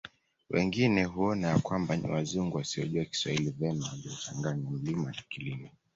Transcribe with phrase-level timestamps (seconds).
[0.49, 5.69] Wengine huona ya kwamba ni Wazungu wasiojua Kiswahili vema waliochanganya mlima na Kilima